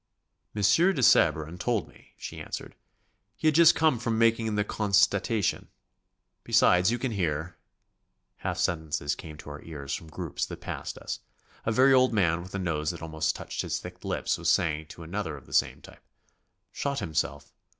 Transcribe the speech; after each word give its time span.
"Monsieur 0.55 0.93
de 0.93 1.03
Sabran 1.03 1.59
told 1.59 1.87
me," 1.87 2.13
she 2.17 2.39
answered; 2.41 2.73
"he 3.37 3.47
had 3.47 3.53
just 3.53 3.75
come 3.75 3.99
from 3.99 4.17
making 4.17 4.55
the 4.55 4.63
constatation. 4.63 5.67
Besides, 6.43 6.89
you 6.91 6.97
can 6.97 7.11
hear..." 7.11 7.55
Half 8.37 8.57
sentences 8.57 9.13
came 9.13 9.37
to 9.37 9.51
our 9.51 9.61
ears 9.61 9.93
from 9.93 10.07
groups 10.09 10.43
that 10.47 10.59
passed 10.59 10.97
us. 10.97 11.19
A 11.67 11.71
very 11.71 11.93
old 11.93 12.13
man 12.13 12.41
with 12.41 12.55
a 12.55 12.57
nose 12.57 12.89
that 12.89 13.03
almost 13.03 13.35
touched 13.35 13.61
his 13.61 13.77
thick 13.77 14.03
lips, 14.03 14.39
was 14.39 14.49
saying 14.49 14.87
to 14.87 15.03
another 15.03 15.37
of 15.37 15.45
the 15.45 15.53
same 15.53 15.81
type: 15.81 16.01
"Shot 16.71 16.97
himself 16.97 17.53